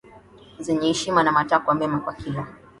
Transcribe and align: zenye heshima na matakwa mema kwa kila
zenye 0.59 0.85
heshima 0.87 1.21
na 1.23 1.31
matakwa 1.37 1.73
mema 1.75 1.97
kwa 2.03 2.13
kila 2.19 2.47